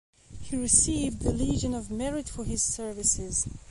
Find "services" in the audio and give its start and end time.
2.63-3.47